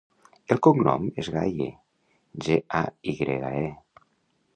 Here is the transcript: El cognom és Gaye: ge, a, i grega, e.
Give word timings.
El 0.53 0.59
cognom 0.67 1.03
és 1.23 1.29
Gaye: 1.35 1.67
ge, 2.47 2.57
a, 2.81 2.81
i 3.13 3.15
grega, 3.21 3.53
e. 3.67 3.71